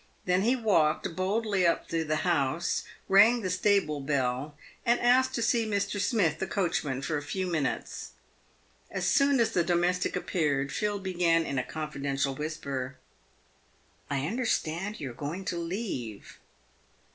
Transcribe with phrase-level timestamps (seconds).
[0.25, 5.43] Then he walked boldly up to the house, rang the stable bell, and asked to
[5.43, 5.99] see Mr.
[6.01, 8.13] Smith, the coach man, for a few minutes.
[8.89, 12.97] As soon as the domestic appeared, Phil began, in a confidential whisper,
[14.09, 16.39] "I understand you're going to leave."